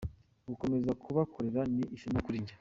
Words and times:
Gukomeza 0.49 0.91
kubakorera 1.03 1.61
ni 1.75 1.83
ishema 1.95 2.19
kuri 2.25 2.37
njye". 2.43 2.49